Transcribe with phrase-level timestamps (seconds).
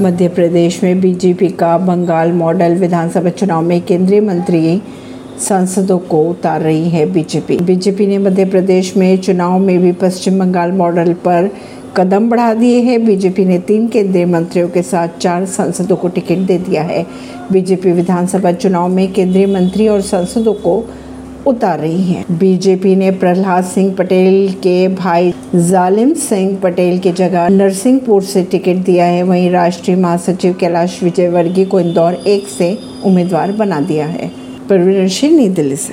[0.00, 4.82] मध्य प्रदेश में बीजेपी का बंगाल मॉडल विधानसभा चुनाव में केंद्रीय मंत्री
[5.48, 10.38] सांसदों को उतार रही है बीजेपी। बीजेपी ने मध्य प्रदेश में चुनाव में भी पश्चिम
[10.38, 11.50] बंगाल मॉडल पर
[11.96, 16.38] कदम बढ़ा दिए हैं। बीजेपी ने तीन केंद्रीय मंत्रियों के साथ चार सांसदों को टिकट
[16.38, 17.06] दे दिया है।
[17.52, 20.82] बीजेपी विधानसभा चुनाव में केंद्रीय मंत्री और सांसदों को
[21.46, 27.48] उतार रही हैं। बीजेपी ने प्रहलाद सिंह पटेल के भाई जालिम सिंह पटेल की जगह
[27.48, 33.52] नरसिंहपुर से टिकट दिया है। वहीं राष्ट्रीय महासचिव कैलाश विजयवर्गीय को इंदौर एक से उम्मीदवार
[33.52, 34.30] बना दिया है।
[34.70, 35.84] परवीन सिंह, नई दिल्ली से।